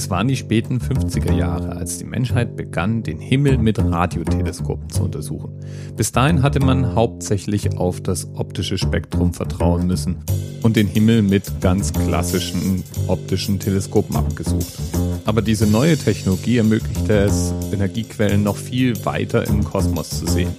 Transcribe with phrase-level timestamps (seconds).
[0.00, 5.02] Es waren die späten 50er Jahre, als die Menschheit begann, den Himmel mit Radioteleskopen zu
[5.02, 5.60] untersuchen.
[5.94, 10.24] Bis dahin hatte man hauptsächlich auf das optische Spektrum vertrauen müssen
[10.62, 14.78] und den Himmel mit ganz klassischen optischen Teleskopen abgesucht.
[15.26, 20.54] Aber diese neue Technologie ermöglichte es, Energiequellen noch viel weiter im Kosmos zu sehen.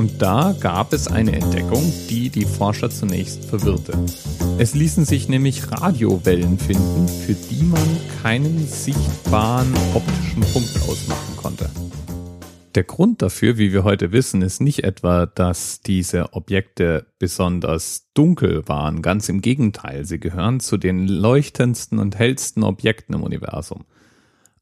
[0.00, 4.02] Und da gab es eine Entdeckung, die die Forscher zunächst verwirrte.
[4.56, 7.86] Es ließen sich nämlich Radiowellen finden, für die man
[8.22, 11.70] keinen sichtbaren optischen Punkt ausmachen konnte.
[12.76, 18.66] Der Grund dafür, wie wir heute wissen, ist nicht etwa, dass diese Objekte besonders dunkel
[18.68, 19.02] waren.
[19.02, 23.84] Ganz im Gegenteil, sie gehören zu den leuchtendsten und hellsten Objekten im Universum.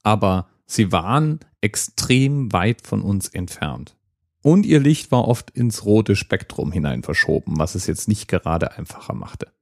[0.03, 3.95] Aber sie waren extrem weit von uns entfernt.
[4.49, 8.79] Und ihr Licht war oft ins rote Spektrum hinein verschoben, was es jetzt nicht gerade
[8.79, 9.53] einfacher machte.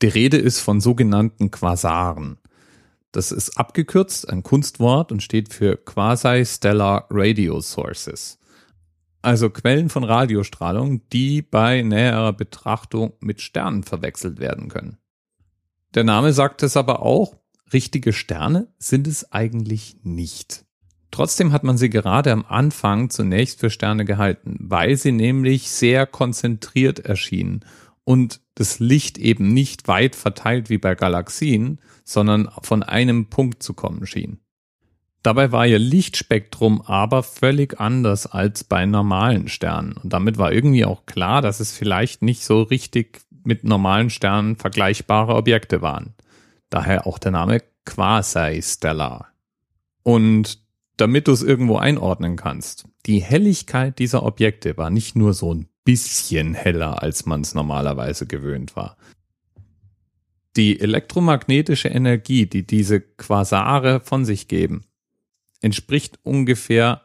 [0.00, 2.38] Die Rede ist von sogenannten Quasaren.
[3.12, 8.38] Das ist abgekürzt ein Kunstwort und steht für Quasi-Stellar Radio Sources.
[9.20, 14.96] Also Quellen von Radiostrahlung, die bei näherer Betrachtung mit Sternen verwechselt werden können.
[15.92, 17.36] Der Name sagt es aber auch,
[17.74, 20.64] richtige Sterne sind es eigentlich nicht.
[21.10, 26.06] Trotzdem hat man sie gerade am Anfang zunächst für Sterne gehalten, weil sie nämlich sehr
[26.06, 27.64] konzentriert erschienen
[28.04, 33.74] und das Licht eben nicht weit verteilt wie bei Galaxien, sondern von einem Punkt zu
[33.74, 34.40] kommen schien.
[35.22, 40.84] Dabei war ihr Lichtspektrum aber völlig anders als bei normalen Sternen und damit war irgendwie
[40.84, 46.14] auch klar, dass es vielleicht nicht so richtig mit normalen Sternen vergleichbare Objekte waren.
[46.70, 49.28] Daher auch der Name Quasi-Stellar.
[50.02, 50.60] Und
[50.98, 52.86] damit du es irgendwo einordnen kannst.
[53.06, 58.26] Die Helligkeit dieser Objekte war nicht nur so ein bisschen heller, als man es normalerweise
[58.26, 58.98] gewöhnt war.
[60.56, 64.84] Die elektromagnetische Energie, die diese Quasare von sich geben,
[65.62, 67.02] entspricht ungefähr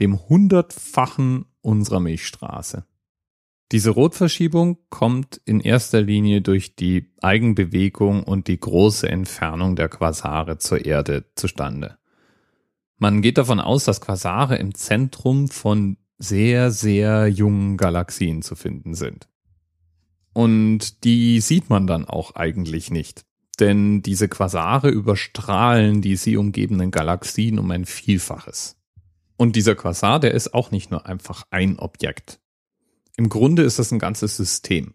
[0.00, 2.86] dem hundertfachen unserer Milchstraße.
[3.72, 10.58] Diese Rotverschiebung kommt in erster Linie durch die Eigenbewegung und die große Entfernung der Quasare
[10.58, 11.98] zur Erde zustande.
[13.02, 18.94] Man geht davon aus, dass Quasare im Zentrum von sehr, sehr jungen Galaxien zu finden
[18.94, 19.26] sind.
[20.32, 23.24] Und die sieht man dann auch eigentlich nicht.
[23.58, 28.76] Denn diese Quasare überstrahlen die sie umgebenden Galaxien um ein Vielfaches.
[29.36, 32.38] Und dieser Quasar, der ist auch nicht nur einfach ein Objekt.
[33.16, 34.94] Im Grunde ist das ein ganzes System.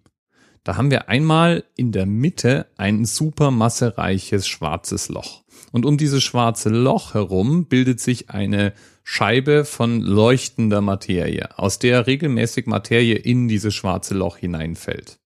[0.63, 5.43] Da haben wir einmal in der Mitte ein supermassereiches schwarzes Loch.
[5.71, 8.73] Und um dieses schwarze Loch herum bildet sich eine
[9.03, 15.19] Scheibe von leuchtender Materie, aus der regelmäßig Materie in dieses schwarze Loch hineinfällt.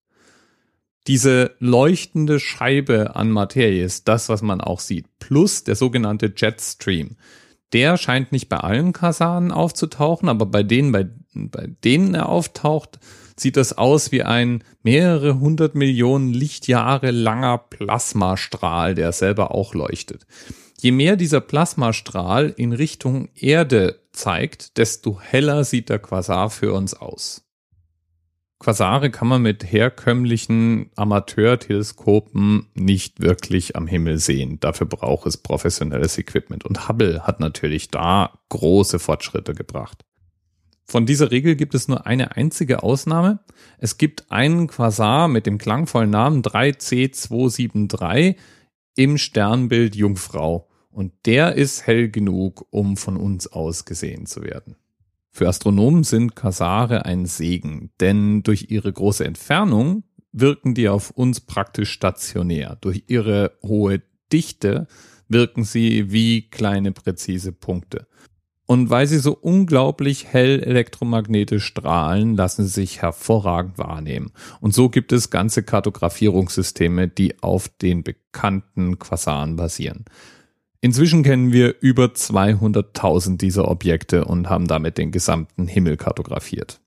[1.08, 7.16] Diese leuchtende Scheibe an Materie ist das, was man auch sieht, plus der sogenannte Jetstream.
[7.72, 13.00] Der scheint nicht bei allen Kasanen aufzutauchen, aber bei denen, bei, bei denen er auftaucht,
[13.36, 20.26] sieht das aus wie ein mehrere hundert Millionen Lichtjahre langer Plasmastrahl, der selber auch leuchtet.
[20.80, 26.94] Je mehr dieser Plasmastrahl in Richtung Erde zeigt, desto heller sieht der Quasar für uns
[26.94, 27.42] aus.
[28.62, 34.60] Quasare kann man mit herkömmlichen Amateurteleskopen nicht wirklich am Himmel sehen.
[34.60, 36.64] Dafür braucht es professionelles Equipment.
[36.64, 40.04] Und Hubble hat natürlich da große Fortschritte gebracht.
[40.84, 43.40] Von dieser Regel gibt es nur eine einzige Ausnahme.
[43.78, 48.36] Es gibt einen Quasar mit dem klangvollen Namen 3C273
[48.96, 50.68] im Sternbild Jungfrau.
[50.90, 54.76] Und der ist hell genug, um von uns aus gesehen zu werden.
[55.30, 61.40] Für Astronomen sind Quasare ein Segen, denn durch ihre große Entfernung wirken die auf uns
[61.40, 62.76] praktisch stationär.
[62.82, 64.86] Durch ihre hohe Dichte
[65.28, 68.06] wirken sie wie kleine präzise Punkte.
[68.66, 74.32] Und weil sie so unglaublich hell elektromagnetisch strahlen, lassen sie sich hervorragend wahrnehmen.
[74.60, 80.04] Und so gibt es ganze Kartografierungssysteme, die auf den bekannten Quasaren basieren.
[80.80, 86.80] Inzwischen kennen wir über 200.000 dieser Objekte und haben damit den gesamten Himmel kartografiert.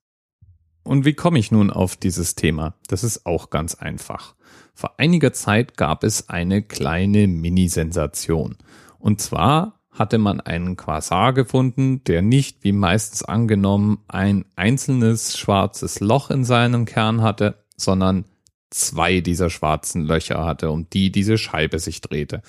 [0.83, 2.75] Und wie komme ich nun auf dieses Thema?
[2.87, 4.35] Das ist auch ganz einfach.
[4.73, 8.57] Vor einiger Zeit gab es eine kleine Mini-Sensation.
[8.99, 15.99] Und zwar hatte man einen Quasar gefunden, der nicht, wie meistens angenommen, ein einzelnes schwarzes
[15.99, 18.25] Loch in seinem Kern hatte, sondern
[18.69, 22.41] zwei dieser schwarzen Löcher hatte, um die diese Scheibe sich drehte.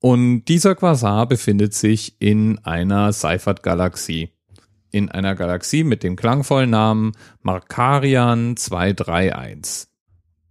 [0.00, 4.30] Und dieser Quasar befindet sich in einer Seifert-Galaxie.
[4.90, 7.12] In einer Galaxie mit dem klangvollen Namen
[7.42, 9.91] Markarian 231.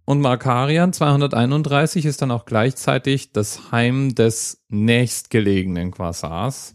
[0.04, 6.74] Und Markarian 231 ist dann auch gleichzeitig das Heim des nächstgelegenen Quasars.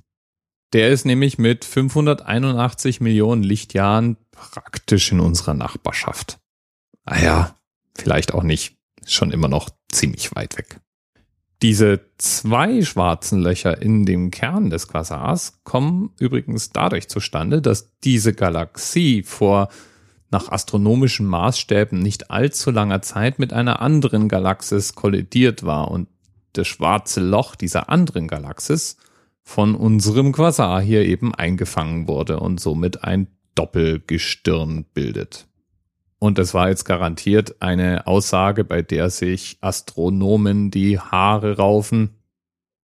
[0.73, 6.39] Der ist nämlich mit 581 Millionen Lichtjahren praktisch in unserer Nachbarschaft.
[7.05, 7.55] Ah ja,
[7.95, 8.75] vielleicht auch nicht.
[9.01, 10.79] Ist schon immer noch ziemlich weit weg.
[11.61, 18.33] Diese zwei schwarzen Löcher in dem Kern des Quasars kommen übrigens dadurch zustande, dass diese
[18.33, 19.69] Galaxie vor
[20.29, 26.07] nach astronomischen Maßstäben nicht allzu langer Zeit mit einer anderen Galaxis kollidiert war und
[26.53, 28.97] das schwarze Loch dieser anderen Galaxis
[29.43, 35.47] von unserem Quasar hier eben eingefangen wurde und somit ein Doppelgestirn bildet.
[36.19, 42.15] Und es war jetzt garantiert eine Aussage, bei der sich Astronomen die Haare raufen.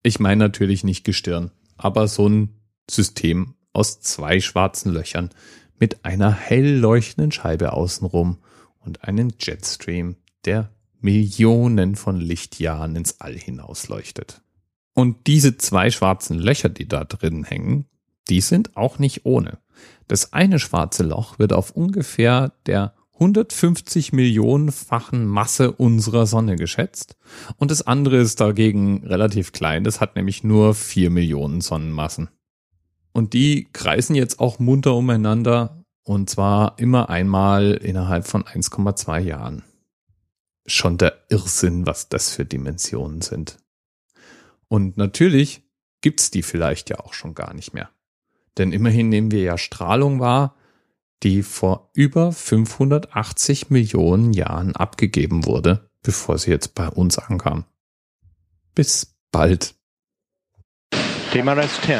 [0.03, 5.29] Ich meine natürlich nicht Gestirn, aber so ein System aus zwei schwarzen Löchern
[5.81, 8.37] mit einer hell leuchtenden Scheibe außenrum
[8.79, 10.69] und einen Jetstream, der
[11.01, 14.41] Millionen von Lichtjahren ins All hinausleuchtet.
[14.93, 17.87] Und diese zwei schwarzen Löcher, die da drin hängen,
[18.29, 19.57] die sind auch nicht ohne.
[20.07, 27.17] Das eine schwarze Loch wird auf ungefähr der 150 Millionenfachen Masse unserer Sonne geschätzt.
[27.57, 29.83] Und das andere ist dagegen relativ klein.
[29.83, 32.29] Das hat nämlich nur 4 Millionen Sonnenmassen.
[33.13, 35.83] Und die kreisen jetzt auch munter umeinander.
[36.03, 39.63] Und zwar immer einmal innerhalb von 1,2 Jahren.
[40.65, 43.57] Schon der Irrsinn, was das für Dimensionen sind.
[44.67, 45.63] Und natürlich
[46.01, 47.89] gibt's die vielleicht ja auch schon gar nicht mehr.
[48.57, 50.55] Denn immerhin nehmen wir ja Strahlung wahr,
[51.23, 57.65] die vor über 580 Millionen Jahren abgegeben wurde, bevor sie jetzt bei uns ankam.
[58.73, 59.75] Bis bald.
[61.31, 61.99] TMRS 10,